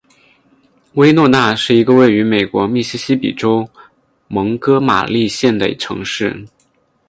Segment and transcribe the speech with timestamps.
[0.95, 3.69] 威诺纳是一个位于美国密西西比州
[4.27, 6.47] 蒙哥马利县的城市。